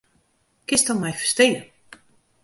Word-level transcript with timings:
Kinsto 0.67 0.91
my 1.03 1.11
ferstean? 1.19 1.55